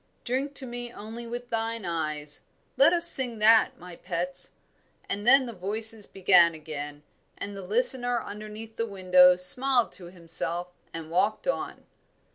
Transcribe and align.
'Drink 0.23 0.55
to 0.55 0.65
me 0.65 0.91
only 0.91 1.27
with 1.27 1.51
thine 1.51 1.85
eyes' 1.85 2.45
let 2.75 2.91
us 2.91 3.05
sing 3.05 3.37
that, 3.37 3.77
my 3.77 3.95
pets." 3.95 4.53
And 5.07 5.27
then 5.27 5.45
the 5.45 5.53
voices 5.53 6.07
began 6.07 6.55
again, 6.55 7.03
and 7.37 7.55
the 7.55 7.61
listener 7.61 8.19
underneath 8.19 8.77
the 8.77 8.87
window 8.87 9.35
smiled 9.35 9.91
to 9.91 10.05
himself 10.05 10.69
and 10.91 11.11
walked 11.11 11.47
on. 11.47 11.85